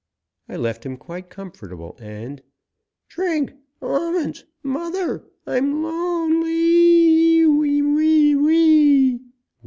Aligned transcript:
I 0.49 0.55
left 0.55 0.83
him 0.83 0.97
quite 0.97 1.29
comfortable 1.29 1.95
and" 1.99 2.41
"Drink! 3.07 3.53
Almonds! 3.83 4.45
Mother! 4.63 5.25
I'm 5.45 5.83
lone 5.83 6.41
lee 6.43 7.43
ee 7.43 7.45
wee 7.45 7.83
wee 7.83 8.35
wee!" 8.35 9.21